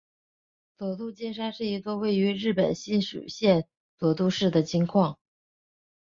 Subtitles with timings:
[0.79, 3.67] 佐渡金山是一座位于日本新舄县
[3.99, 5.19] 佐渡市的金矿。